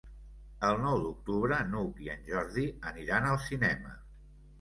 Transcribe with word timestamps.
El 0.67 0.77
nou 0.85 0.95
d'octubre 1.01 1.59
n'Hug 1.73 1.99
i 2.05 2.09
en 2.13 2.23
Jordi 2.29 2.63
aniran 2.93 3.29
al 3.33 3.39
cinema. 3.45 3.93